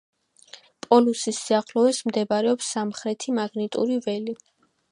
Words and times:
პოლუსის 0.85 1.41
სიახლოვეს 1.49 1.99
მდებარეობს 2.11 2.71
სამხრეთი 2.77 3.37
მაგნიტური 3.41 3.99
ველი. 4.07 4.39